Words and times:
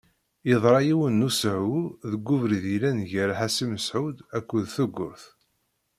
Yeḍṛa 0.49 0.79
yiwen 0.87 1.19
n 1.19 1.25
usehwu 1.27 1.81
deg 2.11 2.25
ubrid 2.35 2.65
yellan 2.73 2.99
gar 3.11 3.31
Ḥasi 3.39 3.65
Mesεud 3.73 4.17
akked 4.37 4.65
Tugurt. 4.75 5.23